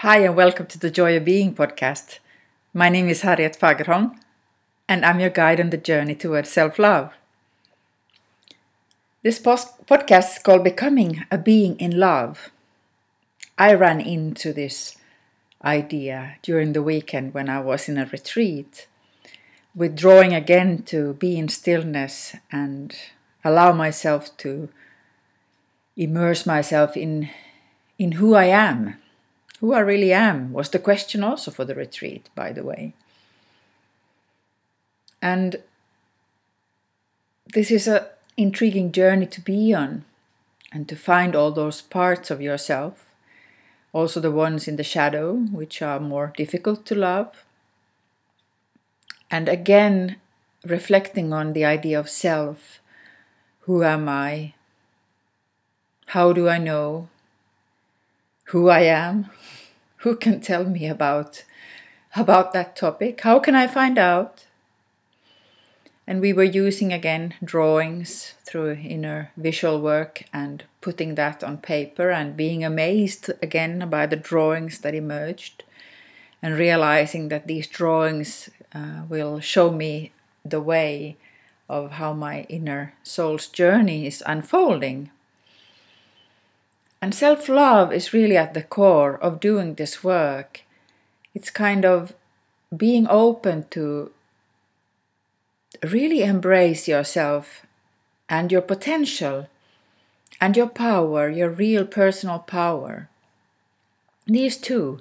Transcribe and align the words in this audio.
Hi, 0.00 0.18
and 0.18 0.36
welcome 0.36 0.66
to 0.66 0.78
the 0.78 0.90
Joy 0.90 1.16
of 1.16 1.24
Being 1.24 1.54
podcast. 1.54 2.18
My 2.74 2.90
name 2.90 3.08
is 3.08 3.22
Harriet 3.22 3.56
Fagerholm, 3.58 4.18
and 4.86 5.06
I'm 5.06 5.20
your 5.20 5.30
guide 5.30 5.58
on 5.58 5.70
the 5.70 5.78
journey 5.78 6.14
towards 6.14 6.50
self 6.50 6.78
love. 6.78 7.14
This 9.22 9.38
post- 9.38 9.86
podcast 9.86 10.36
is 10.36 10.42
called 10.42 10.64
Becoming 10.64 11.24
a 11.30 11.38
Being 11.38 11.80
in 11.80 11.98
Love. 11.98 12.50
I 13.56 13.72
ran 13.72 14.02
into 14.02 14.52
this 14.52 14.98
idea 15.64 16.36
during 16.42 16.74
the 16.74 16.82
weekend 16.82 17.32
when 17.32 17.48
I 17.48 17.60
was 17.62 17.88
in 17.88 17.96
a 17.96 18.04
retreat, 18.04 18.88
withdrawing 19.74 20.34
again 20.34 20.82
to 20.92 21.14
be 21.14 21.38
in 21.38 21.48
stillness 21.48 22.36
and 22.52 22.94
allow 23.42 23.72
myself 23.72 24.36
to 24.44 24.68
immerse 25.96 26.44
myself 26.44 26.98
in, 26.98 27.30
in 27.98 28.12
who 28.12 28.34
I 28.34 28.44
am 28.44 28.98
who 29.60 29.72
I 29.72 29.80
really 29.80 30.12
am 30.12 30.52
was 30.52 30.70
the 30.70 30.78
question 30.78 31.24
also 31.24 31.50
for 31.50 31.64
the 31.64 31.74
retreat, 31.74 32.28
by 32.34 32.52
the 32.52 32.62
way. 32.62 32.94
And 35.22 35.56
this 37.54 37.70
is 37.70 37.88
an 37.88 38.04
intriguing 38.36 38.92
journey 38.92 39.26
to 39.26 39.40
be 39.40 39.72
on 39.72 40.04
and 40.72 40.88
to 40.88 40.96
find 40.96 41.34
all 41.34 41.52
those 41.52 41.80
parts 41.80 42.30
of 42.30 42.42
yourself, 42.42 43.10
also 43.92 44.20
the 44.20 44.30
ones 44.30 44.68
in 44.68 44.76
the 44.76 44.84
shadow, 44.84 45.34
which 45.34 45.80
are 45.80 46.00
more 46.00 46.32
difficult 46.36 46.84
to 46.86 46.94
love. 46.94 47.44
And 49.30 49.48
again, 49.48 50.16
reflecting 50.64 51.32
on 51.32 51.52
the 51.52 51.64
idea 51.64 51.98
of 51.98 52.08
self 52.08 52.80
who 53.60 53.82
am 53.82 54.08
I? 54.08 54.54
How 56.06 56.32
do 56.32 56.48
I 56.48 56.58
know 56.58 57.08
who 58.46 58.68
I 58.68 58.80
am? 58.80 59.30
Who 59.98 60.16
can 60.16 60.40
tell 60.40 60.64
me 60.64 60.86
about 60.86 61.44
about 62.14 62.52
that 62.52 62.76
topic? 62.76 63.20
How 63.20 63.38
can 63.38 63.54
I 63.54 63.66
find 63.66 63.98
out? 63.98 64.46
And 66.06 66.20
we 66.20 66.32
were 66.32 66.44
using 66.44 66.92
again 66.92 67.34
drawings 67.42 68.34
through 68.44 68.74
inner 68.74 69.32
visual 69.36 69.80
work 69.80 70.22
and 70.32 70.62
putting 70.80 71.16
that 71.16 71.42
on 71.42 71.58
paper 71.58 72.10
and 72.10 72.36
being 72.36 72.64
amazed 72.64 73.30
again 73.42 73.90
by 73.90 74.06
the 74.06 74.16
drawings 74.16 74.78
that 74.78 74.94
emerged 74.94 75.64
and 76.40 76.56
realizing 76.56 77.28
that 77.28 77.48
these 77.48 77.66
drawings 77.66 78.48
uh, 78.72 79.02
will 79.08 79.40
show 79.40 79.72
me 79.72 80.12
the 80.44 80.60
way 80.60 81.16
of 81.68 81.92
how 81.92 82.12
my 82.12 82.42
inner 82.42 82.94
soul's 83.02 83.48
journey 83.48 84.06
is 84.06 84.22
unfolding. 84.26 85.10
And 87.00 87.14
self 87.14 87.48
love 87.48 87.92
is 87.92 88.12
really 88.12 88.36
at 88.36 88.54
the 88.54 88.62
core 88.62 89.16
of 89.18 89.40
doing 89.40 89.74
this 89.74 90.02
work. 90.02 90.62
It's 91.34 91.50
kind 91.50 91.84
of 91.84 92.14
being 92.74 93.06
open 93.08 93.66
to 93.70 94.10
really 95.82 96.22
embrace 96.22 96.88
yourself 96.88 97.66
and 98.28 98.50
your 98.50 98.62
potential 98.62 99.48
and 100.40 100.56
your 100.56 100.68
power, 100.68 101.28
your 101.28 101.50
real 101.50 101.84
personal 101.84 102.38
power. 102.38 103.08
These 104.26 104.56
two 104.56 105.00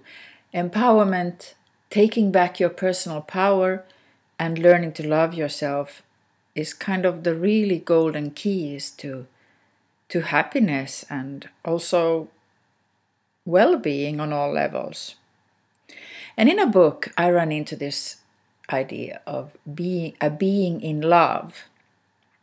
empowerment, 0.54 1.54
taking 1.90 2.32
back 2.32 2.60
your 2.60 2.70
personal 2.70 3.22
power, 3.22 3.84
and 4.38 4.60
learning 4.60 4.94
to 4.94 5.08
love 5.08 5.34
yourself 5.34 6.04
is 6.54 6.74
kind 6.74 7.06
of 7.06 7.24
the 7.24 7.36
really 7.36 7.80
golden 7.80 8.32
keys 8.32 8.92
to 8.92 9.28
to 10.10 10.22
happiness 10.22 11.06
and 11.10 11.50
also 11.64 12.30
well 13.46 13.78
being 13.78 14.20
on 14.20 14.34
all 14.34 14.52
levels. 14.52 15.16
And 16.38 16.50
in 16.50 16.60
a 16.60 16.68
book, 16.68 17.14
I 17.18 17.32
run 17.32 17.52
into 17.52 17.76
this 17.76 18.18
idea 18.70 19.22
of 19.26 19.52
being 19.74 20.16
a 20.20 20.30
being 20.30 20.82
in 20.82 21.02
love, 21.02 21.66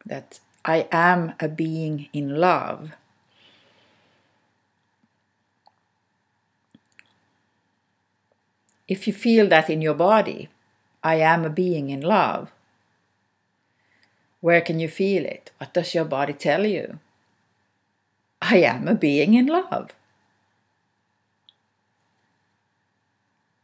that 0.06 0.40
I 0.64 0.86
am 0.92 1.34
a 1.40 1.48
being 1.48 2.08
in 2.12 2.36
love. 2.36 2.92
If 8.88 9.06
you 9.06 9.12
feel 9.12 9.48
that 9.48 9.70
in 9.70 9.82
your 9.82 9.94
body, 9.94 10.48
I 11.02 11.16
am 11.16 11.44
a 11.44 11.50
being 11.50 11.90
in 11.90 12.00
love, 12.00 12.50
where 14.40 14.60
can 14.60 14.80
you 14.80 14.88
feel 14.88 15.24
it? 15.24 15.50
What 15.58 15.72
does 15.72 15.94
your 15.94 16.04
body 16.04 16.32
tell 16.32 16.66
you? 16.66 16.98
I 18.42 18.56
am 18.56 18.88
a 18.88 18.94
being 18.94 19.34
in 19.34 19.46
love. 19.46 19.90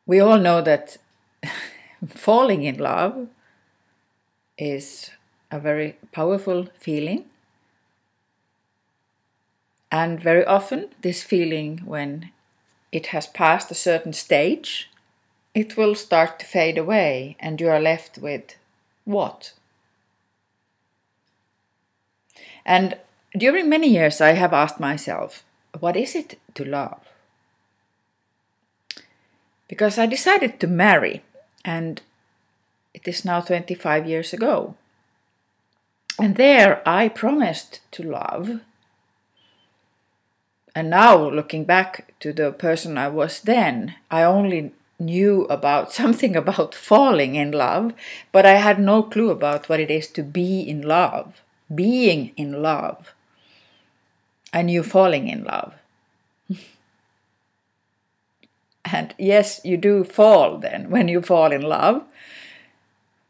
We 0.06 0.20
all 0.20 0.38
know 0.38 0.62
that 0.62 0.96
falling 2.08 2.62
in 2.62 2.78
love 2.78 3.28
is 4.56 5.10
a 5.50 5.58
very 5.58 5.96
powerful 6.12 6.68
feeling. 6.78 7.24
And 9.90 10.20
very 10.20 10.44
often, 10.44 10.90
this 11.00 11.24
feeling, 11.24 11.78
when 11.78 12.30
it 12.92 13.06
has 13.06 13.26
passed 13.26 13.70
a 13.72 13.74
certain 13.74 14.12
stage, 14.12 14.90
it 15.54 15.76
will 15.76 15.96
start 15.96 16.38
to 16.38 16.46
fade 16.46 16.78
away, 16.78 17.36
and 17.40 17.60
you 17.60 17.68
are 17.68 17.80
left 17.80 18.18
with 18.18 18.54
what? 19.04 19.54
And 22.64 22.98
during 23.36 23.68
many 23.68 23.88
years, 23.88 24.20
I 24.20 24.32
have 24.32 24.52
asked 24.52 24.80
myself, 24.80 25.44
what 25.78 25.96
is 25.96 26.14
it 26.14 26.38
to 26.54 26.64
love? 26.64 27.00
Because 29.68 29.98
I 29.98 30.06
decided 30.06 30.58
to 30.60 30.66
marry, 30.66 31.22
and 31.64 32.00
it 32.94 33.06
is 33.06 33.24
now 33.24 33.40
25 33.40 34.06
years 34.06 34.32
ago. 34.32 34.76
And 36.18 36.36
there 36.36 36.82
I 36.88 37.08
promised 37.08 37.80
to 37.92 38.02
love. 38.02 38.60
And 40.74 40.90
now, 40.90 41.28
looking 41.28 41.64
back 41.64 42.14
to 42.20 42.32
the 42.32 42.50
person 42.50 42.96
I 42.96 43.08
was 43.08 43.40
then, 43.40 43.96
I 44.10 44.22
only 44.22 44.72
knew 44.98 45.44
about 45.44 45.92
something 46.00 46.34
about 46.34 46.74
falling 46.74 47.34
in 47.34 47.52
love, 47.52 47.92
but 48.32 48.46
I 48.46 48.54
had 48.54 48.80
no 48.80 49.02
clue 49.02 49.30
about 49.30 49.68
what 49.68 49.80
it 49.80 49.90
is 49.90 50.06
to 50.08 50.22
be 50.22 50.62
in 50.62 50.80
love, 50.80 51.42
being 51.74 52.32
in 52.36 52.62
love 52.62 53.14
and 54.52 54.70
you 54.70 54.82
falling 54.82 55.28
in 55.28 55.44
love. 55.44 55.74
and 58.84 59.14
yes, 59.18 59.60
you 59.64 59.76
do 59.76 60.04
fall 60.04 60.58
then 60.58 60.90
when 60.90 61.08
you 61.08 61.22
fall 61.22 61.52
in 61.52 61.62
love. 61.62 62.04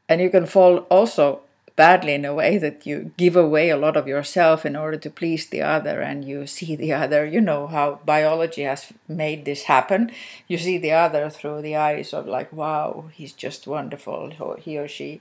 And 0.09 0.21
you 0.21 0.31
can 0.31 0.47
fall 0.47 0.79
also 0.91 1.43
badly 1.79 2.13
in 2.13 2.25
a 2.25 2.35
way 2.35 2.59
that 2.59 2.85
you 2.85 3.13
give 3.17 3.37
away 3.37 3.71
a 3.71 3.77
lot 3.77 3.97
of 3.97 4.09
yourself 4.09 4.67
in 4.67 4.75
order 4.75 4.97
to 4.97 5.09
please 5.09 5.47
the 5.47 5.63
other 5.63 6.01
and 6.01 6.25
you 6.25 6.45
see 6.45 6.75
the 6.75 6.93
other 6.93 7.25
you 7.25 7.41
know 7.41 7.69
how 7.69 8.01
biology 8.05 8.63
has 8.63 8.93
made 9.07 9.45
this 9.45 9.63
happen 9.63 10.11
you 10.49 10.59
see 10.59 10.77
the 10.77 10.91
other 10.91 11.31
through 11.31 11.63
the 11.63 11.77
eyes 11.77 12.13
of 12.13 12.27
like 12.27 12.53
wow 12.53 13.05
he's 13.13 13.33
just 13.33 13.69
wonderful 13.69 14.33
he 14.59 14.77
or 14.77 14.89
she 14.89 15.21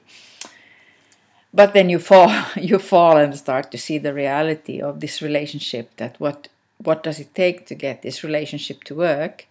but 1.54 1.74
then 1.74 1.90
you 1.90 2.00
fall 2.00 2.32
you 2.56 2.80
fall 2.80 3.18
and 3.18 3.36
start 3.36 3.72
to 3.72 3.78
see 3.78 3.98
the 3.98 4.14
reality 4.14 4.82
of 4.82 5.00
this 5.00 5.22
relationship 5.22 5.96
that 5.98 6.20
what 6.20 6.48
what 6.78 7.04
does 7.04 7.20
it 7.20 7.34
take 7.34 7.66
to 7.66 7.76
get 7.76 8.02
this 8.02 8.24
relationship 8.24 8.84
to 8.84 8.96
work? 8.96 9.48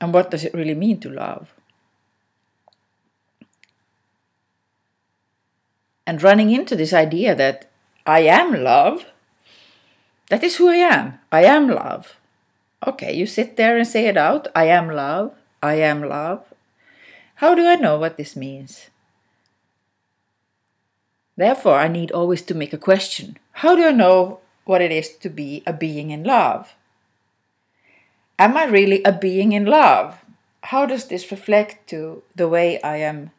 And 0.00 0.14
what 0.14 0.30
does 0.30 0.44
it 0.44 0.54
really 0.54 0.74
mean 0.74 1.00
to 1.00 1.10
love? 1.10 1.52
And 6.06 6.22
running 6.22 6.50
into 6.50 6.76
this 6.76 6.92
idea 6.92 7.34
that 7.34 7.66
i 8.06 8.20
am 8.20 8.64
love 8.64 9.04
that 10.28 10.44
is 10.44 10.56
who 10.56 10.68
i 10.68 10.76
am. 10.76 11.18
I 11.32 11.44
am 11.44 11.68
love. 11.68 12.16
Okay 12.86 13.12
you 13.14 13.26
sit 13.26 13.56
there 13.56 13.76
and 13.76 13.86
say 13.86 14.06
it 14.06 14.16
out. 14.16 14.48
I 14.54 14.66
am 14.66 14.88
love. 14.88 15.34
I 15.62 15.74
am 15.74 16.02
love. 16.08 16.44
How 17.36 17.54
do 17.54 17.66
i 17.66 17.74
know 17.74 17.98
what 17.98 18.16
this 18.16 18.36
means 18.36 18.90
Therefore, 21.40 21.76
I 21.76 21.88
need 21.88 22.12
always 22.12 22.42
to 22.42 22.54
make 22.54 22.74
a 22.74 22.86
question 22.90 23.38
How 23.64 23.74
do 23.74 23.86
I 23.86 23.92
know 23.92 24.40
what 24.66 24.82
it 24.82 24.92
is 24.92 25.08
to 25.24 25.30
be 25.30 25.62
a 25.66 25.72
being 25.72 26.10
in 26.10 26.22
love? 26.22 26.76
Am 28.38 28.58
I 28.58 28.64
really 28.64 29.02
a 29.04 29.12
being 29.12 29.52
in 29.52 29.64
love? 29.64 30.22
How 30.64 30.84
does 30.84 31.06
this 31.08 31.30
reflect 31.30 31.88
to 31.88 32.22
the 32.36 32.46
way 32.46 32.78
I 32.82 32.98
am 32.98 33.30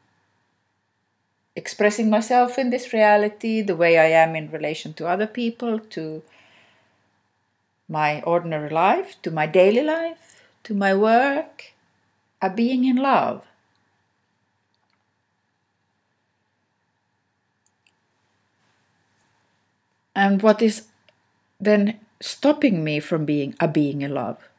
expressing 1.56 2.09
myself 2.09 2.57
in 2.57 2.71
this 2.71 2.92
reality, 2.92 3.62
the 3.62 3.75
way 3.75 4.00
I 4.00 4.09
am 4.24 4.36
in 4.36 4.50
relation 4.50 4.94
to 4.94 5.07
other 5.07 5.27
people, 5.27 5.77
to 5.94 6.24
my 7.88 8.24
ordinary 8.24 8.71
life, 8.71 9.21
to 9.21 9.30
my 9.30 9.45
daily 9.45 9.83
life, 9.83 10.42
to 10.63 10.74
my 10.74 10.95
work? 10.95 11.74
A 12.42 12.50
being 12.50 12.83
in 12.83 12.95
love. 12.95 13.45
And 20.15 20.41
what 20.41 20.61
is 20.61 20.87
then 21.59 21.99
stopping 22.21 22.83
me 22.83 22.99
from 22.99 23.25
being 23.25 23.55
a 23.59 23.67
being 23.67 24.01
in 24.01 24.13
love? 24.13 24.49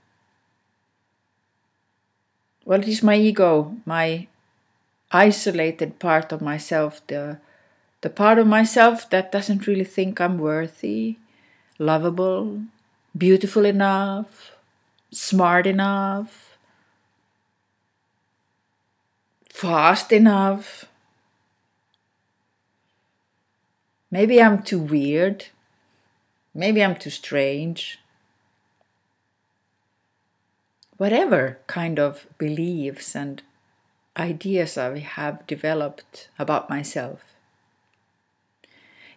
well, 2.65 2.81
it 2.81 2.89
is 2.89 3.03
my 3.03 3.17
ego, 3.17 3.77
my 3.85 4.27
isolated 5.13 5.99
part 5.99 6.33
of 6.33 6.41
myself, 6.43 7.07
the 7.09 7.39
the 8.03 8.11
part 8.11 8.39
of 8.39 8.47
myself 8.47 9.09
that 9.11 9.33
doesn't 9.33 9.67
really 9.67 9.85
think 9.85 10.21
I'm 10.21 10.39
worthy, 10.39 11.19
lovable, 11.79 12.63
beautiful 13.17 13.65
enough, 13.65 14.53
smart 15.13 15.67
enough, 15.67 16.59
fast 19.51 20.13
enough. 20.13 20.87
Maybe 24.13 24.43
I'm 24.43 24.63
too 24.63 24.79
weird. 24.79 25.47
Maybe 26.55 26.85
I'm 26.85 26.97
too 26.97 27.09
strange. 27.09 27.99
Whatever 30.99 31.59
kind 31.67 31.99
of 31.99 32.27
beliefs 32.37 33.17
and 33.17 33.43
ideas 34.15 34.77
I 34.77 34.99
have 34.99 35.47
developed 35.47 36.29
about 36.39 36.69
myself. 36.69 37.21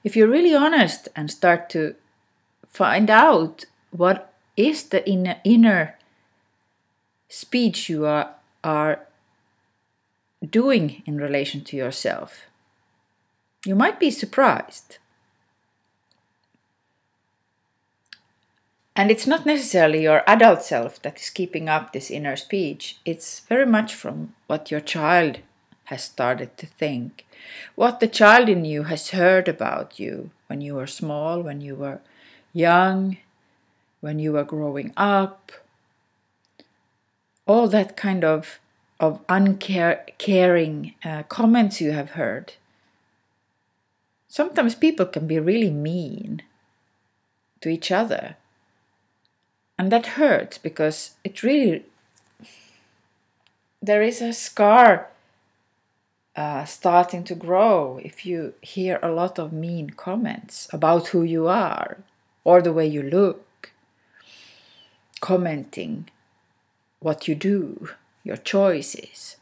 If 0.01 0.15
you're 0.15 0.29
really 0.29 0.55
honest 0.55 1.09
and 1.13 1.29
start 1.29 1.69
to 1.71 1.95
find 2.65 3.09
out 3.09 3.65
what 3.91 4.33
is 4.55 4.83
the 4.83 5.07
inner, 5.09 5.41
inner 5.43 5.97
speech 7.27 7.89
you 7.89 8.05
are, 8.05 8.29
are 8.63 9.01
doing 10.49 11.03
in 11.05 11.17
relation 11.17 11.65
to 11.65 11.75
yourself, 11.75 12.45
you 13.65 13.75
might 13.75 13.99
be 13.99 14.11
surprised. 14.11 14.97
And 18.95 19.11
it's 19.11 19.27
not 19.27 19.45
necessarily 19.45 20.03
your 20.03 20.23
adult 20.25 20.63
self 20.63 21.01
that 21.01 21.19
is 21.19 21.29
keeping 21.29 21.67
up 21.67 21.91
this 21.91 22.09
inner 22.09 22.37
speech. 22.37 22.97
It's 23.03 23.41
very 23.41 23.65
much 23.65 23.93
from 23.93 24.33
what 24.47 24.71
your 24.71 24.79
child 24.79 25.39
has 25.85 26.03
started 26.03 26.57
to 26.57 26.65
think, 26.65 27.25
what 27.75 27.99
the 27.99 28.07
child 28.07 28.47
in 28.47 28.63
you 28.63 28.83
has 28.83 29.09
heard 29.09 29.47
about 29.47 29.99
you 29.99 30.31
when 30.47 30.61
you 30.61 30.75
were 30.75 30.87
small, 30.87 31.41
when 31.41 31.59
you 31.59 31.75
were 31.75 31.99
young, 32.53 33.17
when 33.99 34.17
you 34.17 34.31
were 34.31 34.45
growing 34.45 34.93
up. 34.95 35.51
All 37.45 37.67
that 37.67 37.97
kind 37.97 38.23
of 38.23 38.59
of 38.97 39.19
uncaring 39.27 40.93
uh, 41.03 41.23
comments 41.23 41.81
you 41.81 41.91
have 41.91 42.11
heard. 42.11 42.53
Sometimes 44.35 44.75
people 44.75 45.05
can 45.05 45.27
be 45.27 45.39
really 45.39 45.71
mean 45.71 46.41
to 47.61 47.69
each 47.69 47.89
other. 47.89 48.35
And 49.79 49.89
that 49.93 50.17
hurts 50.19 50.57
because 50.57 51.15
it 51.23 51.41
really 51.41 51.85
there 53.81 54.01
is 54.01 54.21
a 54.21 54.33
scar 54.33 55.07
uh, 56.35 56.65
starting 56.65 57.23
to 57.23 57.33
grow 57.33 57.97
if 58.03 58.25
you 58.25 58.55
hear 58.59 58.99
a 59.01 59.09
lot 59.09 59.39
of 59.39 59.53
mean 59.53 59.91
comments 59.91 60.67
about 60.73 61.07
who 61.07 61.23
you 61.23 61.47
are 61.47 61.99
or 62.43 62.61
the 62.61 62.73
way 62.73 62.85
you 62.85 63.03
look, 63.03 63.71
commenting 65.21 66.09
what 66.99 67.25
you 67.25 67.35
do, 67.35 67.87
your 68.25 68.35
choices, 68.35 69.37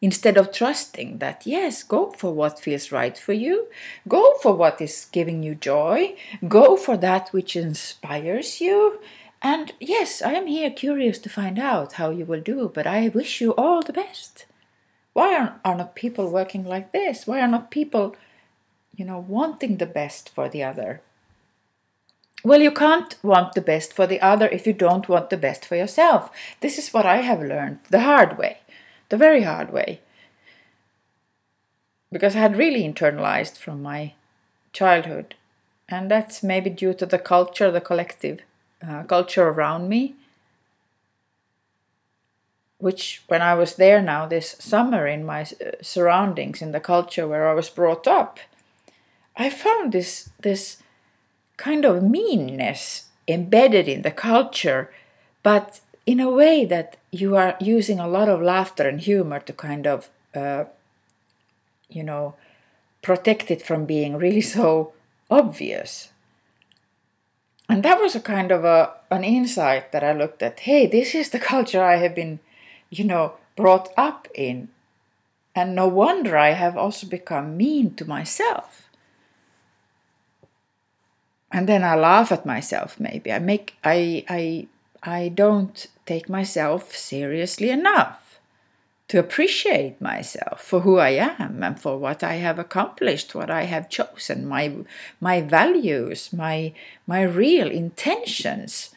instead 0.00 0.36
of 0.36 0.52
trusting 0.52 1.18
that, 1.18 1.46
yes, 1.46 1.82
go 1.82 2.10
for 2.10 2.32
what 2.32 2.60
feels 2.60 2.92
right 2.92 3.16
for 3.16 3.32
you, 3.32 3.68
go 4.06 4.34
for 4.42 4.54
what 4.54 4.80
is 4.80 5.06
giving 5.10 5.42
you 5.42 5.54
joy, 5.54 6.14
go 6.48 6.76
for 6.76 6.96
that 6.96 7.28
which 7.30 7.56
inspires 7.56 8.60
you, 8.60 9.00
and 9.42 9.72
yes, 9.78 10.22
I 10.22 10.32
am 10.32 10.46
here 10.46 10.70
curious 10.70 11.18
to 11.18 11.28
find 11.28 11.58
out 11.58 11.94
how 11.94 12.10
you 12.10 12.24
will 12.24 12.40
do, 12.40 12.70
but 12.74 12.86
I 12.86 13.08
wish 13.08 13.40
you 13.40 13.54
all 13.54 13.82
the 13.82 13.92
best. 13.92 14.46
Why 15.12 15.34
are, 15.34 15.60
are 15.64 15.76
not 15.76 15.94
people 15.94 16.30
working 16.30 16.64
like 16.64 16.92
this? 16.92 17.26
Why 17.26 17.40
are 17.40 17.48
not 17.48 17.70
people, 17.70 18.16
you 18.94 19.04
know, 19.04 19.24
wanting 19.26 19.76
the 19.76 19.86
best 19.86 20.30
for 20.30 20.48
the 20.48 20.62
other? 20.62 21.00
Well, 22.44 22.60
you 22.60 22.70
can't 22.70 23.16
want 23.22 23.54
the 23.54 23.60
best 23.60 23.92
for 23.92 24.06
the 24.06 24.20
other 24.20 24.48
if 24.48 24.66
you 24.66 24.72
don't 24.72 25.08
want 25.08 25.30
the 25.30 25.36
best 25.36 25.64
for 25.64 25.76
yourself. 25.76 26.30
This 26.60 26.78
is 26.78 26.92
what 26.92 27.06
I 27.06 27.18
have 27.18 27.40
learned 27.40 27.80
the 27.90 28.00
hard 28.00 28.38
way, 28.38 28.58
the 29.08 29.16
very 29.16 29.42
hard 29.42 29.72
way. 29.72 30.00
Because 32.10 32.36
I 32.36 32.40
had 32.40 32.56
really 32.56 32.82
internalized 32.82 33.56
from 33.56 33.82
my 33.82 34.14
childhood. 34.72 35.34
And 35.88 36.10
that's 36.10 36.42
maybe 36.42 36.70
due 36.70 36.94
to 36.94 37.06
the 37.06 37.18
culture, 37.18 37.70
the 37.70 37.80
collective 37.80 38.40
uh, 38.86 39.04
culture 39.04 39.48
around 39.48 39.88
me 39.88 40.14
which 42.78 43.22
when 43.28 43.42
i 43.42 43.54
was 43.54 43.76
there 43.76 44.02
now 44.02 44.26
this 44.26 44.56
summer 44.58 45.06
in 45.06 45.24
my 45.24 45.42
uh, 45.42 45.70
surroundings 45.80 46.60
in 46.60 46.72
the 46.72 46.80
culture 46.80 47.26
where 47.26 47.48
i 47.48 47.54
was 47.54 47.70
brought 47.70 48.06
up 48.06 48.38
i 49.36 49.48
found 49.48 49.92
this 49.92 50.30
this 50.40 50.82
kind 51.56 51.84
of 51.84 52.02
meanness 52.02 53.06
embedded 53.26 53.88
in 53.88 54.02
the 54.02 54.10
culture 54.10 54.90
but 55.42 55.80
in 56.06 56.20
a 56.20 56.30
way 56.30 56.64
that 56.64 56.96
you 57.10 57.36
are 57.36 57.56
using 57.60 57.98
a 57.98 58.08
lot 58.08 58.28
of 58.28 58.40
laughter 58.40 58.88
and 58.88 59.00
humor 59.00 59.40
to 59.40 59.52
kind 59.52 59.86
of 59.86 60.08
uh, 60.34 60.64
you 61.88 62.02
know 62.02 62.34
protect 63.02 63.50
it 63.50 63.62
from 63.62 63.84
being 63.84 64.16
really 64.16 64.40
so 64.56 64.92
obvious 65.30 66.10
and 67.68 67.82
that 67.82 68.00
was 68.00 68.14
a 68.14 68.20
kind 68.20 68.52
of 68.52 68.64
a 68.64 68.94
an 69.10 69.24
insight 69.24 69.92
that 69.92 70.04
I 70.04 70.12
looked 70.12 70.42
at. 70.42 70.60
Hey, 70.60 70.86
this 70.86 71.14
is 71.14 71.30
the 71.30 71.38
culture 71.52 71.82
I 71.82 71.96
have 71.96 72.14
been, 72.14 72.40
you 72.90 73.04
know, 73.04 73.34
brought 73.56 73.88
up 73.96 74.28
in, 74.34 74.68
and 75.54 75.74
no 75.74 75.88
wonder 75.88 76.36
I 76.36 76.50
have 76.50 76.76
also 76.76 77.06
become 77.06 77.56
mean 77.56 77.94
to 77.94 78.04
myself. 78.04 78.88
And 81.50 81.68
then 81.68 81.84
I 81.84 81.94
laugh 81.94 82.32
at 82.32 82.44
myself. 82.44 83.00
Maybe 83.00 83.32
I 83.32 83.38
make 83.38 83.76
I 83.82 84.24
I 84.28 84.68
I 85.06 85.28
don't 85.28 85.86
take 86.04 86.28
myself 86.28 86.94
seriously 86.94 87.70
enough 87.70 88.40
to 89.06 89.20
appreciate 89.20 90.00
myself 90.00 90.60
for 90.60 90.80
who 90.80 90.98
I 90.98 91.10
am 91.10 91.62
and 91.62 91.80
for 91.80 91.96
what 91.96 92.24
I 92.24 92.34
have 92.34 92.58
accomplished, 92.58 93.32
what 93.32 93.48
I 93.48 93.62
have 93.62 93.88
chosen, 93.88 94.48
my 94.48 94.72
my 95.20 95.40
values, 95.40 96.32
my 96.32 96.72
my 97.06 97.22
real 97.22 97.70
intentions. 97.70 98.90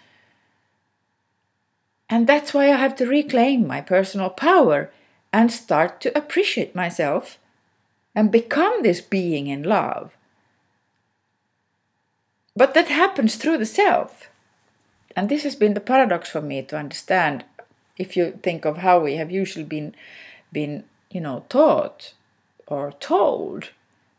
And 2.09 2.25
that's 2.25 2.55
why 2.55 2.71
I 2.71 2.77
have 2.77 2.95
to 2.95 3.05
reclaim 3.05 3.67
my 3.67 3.81
personal 3.81 4.31
power 4.31 4.91
and 5.31 5.51
start 5.51 6.01
to 6.01 6.17
appreciate 6.17 6.73
myself 6.73 7.37
and 8.15 8.31
become 8.31 8.81
this 8.81 8.99
being 8.99 9.45
in 9.45 9.61
love. 9.61 10.17
But 12.55 12.73
that 12.73 12.87
happens 12.87 13.35
through 13.35 13.59
the 13.59 13.67
self. 13.67 14.28
And 15.15 15.29
this 15.29 15.43
has 15.43 15.55
been 15.55 15.73
the 15.73 15.79
paradox 15.79 16.29
for 16.29 16.41
me 16.41 16.61
to 16.63 16.77
understand 16.77 17.43
if 17.97 18.15
you 18.15 18.39
think 18.43 18.65
of 18.65 18.77
how 18.77 18.99
we 18.99 19.15
have 19.15 19.31
usually 19.31 19.65
been 19.65 19.95
been 20.51 20.83
you 21.11 21.21
know 21.21 21.45
taught 21.49 22.13
or 22.67 22.93
told 22.99 23.69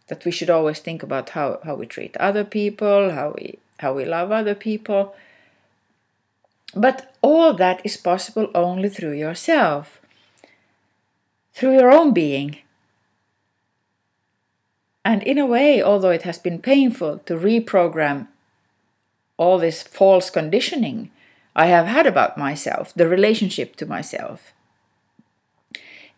that 0.08 0.24
we 0.24 0.30
should 0.30 0.50
always 0.50 0.80
think 0.80 1.02
about 1.02 1.30
how, 1.30 1.58
how 1.64 1.74
we 1.74 1.86
treat 1.86 2.16
other 2.16 2.44
people 2.44 3.10
how 3.12 3.32
we 3.36 3.58
how 3.78 3.94
we 3.94 4.04
love 4.04 4.30
other 4.30 4.54
people. 4.54 5.14
But 6.74 7.14
all 7.22 7.54
that 7.54 7.80
is 7.82 7.96
possible 7.96 8.48
only 8.54 8.88
through 8.88 9.14
yourself 9.14 10.00
through 11.52 11.74
your 11.74 11.92
own 11.92 12.12
being. 12.12 12.58
And 15.04 15.22
in 15.22 15.38
a 15.38 15.46
way 15.46 15.82
although 15.82 16.10
it 16.10 16.22
has 16.22 16.38
been 16.38 16.60
painful 16.60 17.18
to 17.26 17.34
reprogram 17.34 18.28
all 19.40 19.58
this 19.58 19.82
false 19.82 20.28
conditioning 20.28 21.10
I 21.56 21.66
have 21.66 21.86
had 21.86 22.06
about 22.06 22.36
myself, 22.36 22.92
the 22.94 23.08
relationship 23.08 23.74
to 23.76 23.86
myself. 23.86 24.52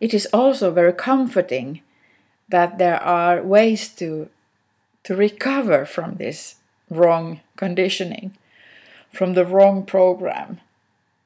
It 0.01 0.13
is 0.13 0.27
also 0.33 0.71
very 0.71 0.91
comforting 0.91 1.81
that 2.49 2.77
there 2.77 3.01
are 3.01 3.41
ways 3.41 3.87
to, 3.95 4.29
to 5.05 5.15
recover 5.15 5.85
from 5.85 6.15
this 6.15 6.55
wrong 6.89 7.39
conditioning, 7.55 8.35
from 9.11 9.33
the 9.33 9.45
wrong 9.45 9.85
program, 9.85 10.59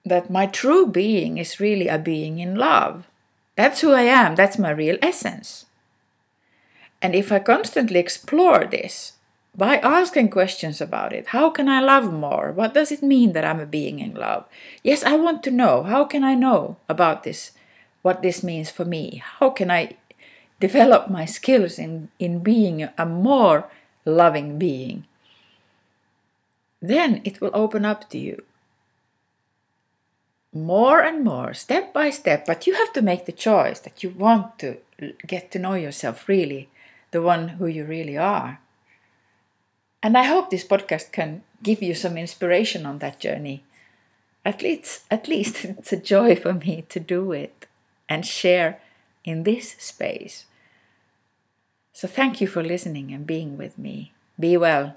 that 0.06 0.30
my 0.30 0.46
true 0.46 0.86
being 0.86 1.39
is 1.39 1.60
really 1.60 1.88
a 1.88 1.98
being 1.98 2.38
in 2.38 2.56
love. 2.56 3.08
That's 3.56 3.82
who 3.82 3.92
I 3.92 4.04
am, 4.04 4.36
that's 4.36 4.60
my 4.60 4.70
real 4.70 4.98
essence. 5.01 5.66
And 7.01 7.16
if 7.16 7.32
I 7.32 7.39
constantly 7.39 8.00
explore 8.00 8.66
this, 8.66 9.13
by 9.58 9.78
asking 9.78 10.30
questions 10.30 10.80
about 10.80 11.12
it. 11.12 11.28
How 11.28 11.50
can 11.50 11.68
I 11.68 11.82
love 11.82 12.14
more? 12.14 12.52
What 12.52 12.76
does 12.76 12.92
it 12.92 13.02
mean 13.02 13.34
that 13.34 13.44
I'm 13.44 13.60
a 13.60 13.66
being 13.66 14.00
in 14.00 14.14
love? 14.14 14.46
Yes, 14.84 15.04
I 15.04 15.16
want 15.16 15.42
to 15.44 15.52
know. 15.52 15.84
How 15.84 16.06
can 16.06 16.24
I 16.24 16.36
know 16.36 16.78
about 16.88 17.24
this? 17.24 17.52
What 18.04 18.22
this 18.22 18.44
means 18.44 18.70
for 18.70 18.86
me? 18.86 19.24
How 19.40 19.50
can 19.50 19.72
I 19.72 19.98
develop 20.60 21.10
my 21.10 21.26
skills 21.26 21.80
in, 21.80 22.10
in 22.20 22.40
being 22.40 22.88
a 22.98 23.06
more 23.06 23.68
loving 24.06 24.60
being? 24.60 25.06
Then 26.80 27.22
it 27.26 27.42
will 27.42 27.52
open 27.54 27.84
up 27.84 28.08
to 28.12 28.20
you 28.20 28.44
more 30.54 31.02
and 31.02 31.24
more, 31.24 31.54
step 31.54 31.94
by 31.94 32.10
step, 32.10 32.46
but 32.46 32.66
you 32.66 32.74
have 32.74 32.92
to 32.94 33.02
make 33.02 33.26
the 33.26 33.32
choice 33.32 33.80
that 33.82 34.04
you 34.04 34.10
want 34.10 34.58
to 34.60 34.78
get 35.26 35.52
to 35.52 35.60
know 35.60 35.76
yourself 35.76 36.28
really, 36.28 36.70
the 37.12 37.22
one 37.22 37.50
who 37.50 37.68
you 37.68 37.86
really 37.86 38.18
are. 38.18 38.60
And 40.04 40.18
I 40.18 40.24
hope 40.24 40.50
this 40.50 40.66
podcast 40.66 41.12
can 41.12 41.44
give 41.63 41.82
you 41.82 41.94
some 41.94 42.18
inspiration 42.18 42.86
on 42.86 43.00
that 43.00 43.20
journey. 43.20 43.63
At 44.46 44.62
least, 44.62 45.04
at 45.12 45.27
least 45.27 45.66
it's 45.66 45.94
a 45.94 45.98
joy 45.98 46.36
for 46.36 46.54
me 46.54 46.86
to 46.89 47.00
do 47.00 47.32
it 47.32 47.66
and 48.08 48.25
share 48.25 48.80
in 49.24 49.44
this 49.44 49.72
space. 49.80 50.46
So 51.94 52.08
thank 52.08 52.39
you 52.39 52.48
for 52.48 52.63
listening 52.63 53.12
and 53.12 53.25
being 53.25 53.58
with 53.58 53.77
me. 53.77 54.13
Be 54.39 54.56
well. 54.56 54.96